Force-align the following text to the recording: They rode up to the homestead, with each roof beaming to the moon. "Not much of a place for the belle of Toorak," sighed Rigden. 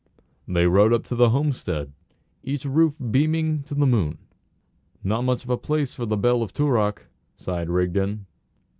They 0.47 0.65
rode 0.65 0.93
up 0.93 1.03
to 1.03 1.15
the 1.15 1.29
homestead, 1.29 1.89
with 1.91 1.93
each 2.41 2.65
roof 2.65 2.95
beaming 3.11 3.61
to 3.65 3.75
the 3.75 3.85
moon. 3.85 4.17
"Not 5.03 5.21
much 5.23 5.43
of 5.43 5.51
a 5.51 5.57
place 5.57 5.93
for 5.93 6.07
the 6.07 6.17
belle 6.17 6.41
of 6.41 6.51
Toorak," 6.51 7.05
sighed 7.35 7.69
Rigden. 7.69 8.25